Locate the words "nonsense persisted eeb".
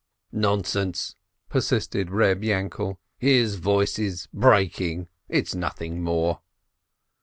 0.47-2.43